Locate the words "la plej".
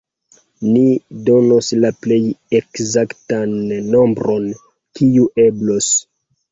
1.83-2.17